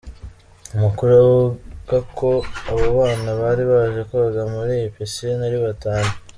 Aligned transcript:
Amakuru 0.75 1.09
avuga 1.21 1.97
ko 2.17 2.29
abo 2.69 2.85
bana 2.99 3.29
bari 3.41 3.63
baje 3.71 4.01
koga 4.09 4.41
muri 4.53 4.71
iyi 4.79 4.89
piscine 4.93 5.41
ari 5.49 5.59
batanu. 5.65 6.11